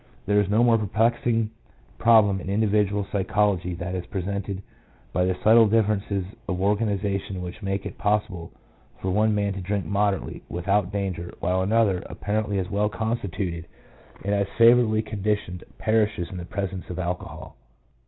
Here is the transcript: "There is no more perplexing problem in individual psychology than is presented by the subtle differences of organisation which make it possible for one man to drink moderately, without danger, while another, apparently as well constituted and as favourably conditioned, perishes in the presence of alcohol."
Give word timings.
"There 0.25 0.39
is 0.41 0.49
no 0.49 0.63
more 0.63 0.79
perplexing 0.79 1.51
problem 1.99 2.41
in 2.41 2.49
individual 2.49 3.03
psychology 3.11 3.75
than 3.75 3.95
is 3.95 4.03
presented 4.07 4.63
by 5.13 5.25
the 5.25 5.37
subtle 5.43 5.67
differences 5.67 6.25
of 6.49 6.59
organisation 6.59 7.39
which 7.43 7.61
make 7.61 7.85
it 7.85 7.99
possible 7.99 8.51
for 8.99 9.11
one 9.11 9.35
man 9.35 9.53
to 9.53 9.61
drink 9.61 9.85
moderately, 9.85 10.41
without 10.49 10.91
danger, 10.91 11.31
while 11.39 11.61
another, 11.61 12.01
apparently 12.07 12.57
as 12.57 12.67
well 12.71 12.89
constituted 12.89 13.67
and 14.25 14.33
as 14.33 14.47
favourably 14.57 15.03
conditioned, 15.03 15.63
perishes 15.77 16.31
in 16.31 16.37
the 16.37 16.45
presence 16.45 16.89
of 16.89 16.97
alcohol." 16.97 17.55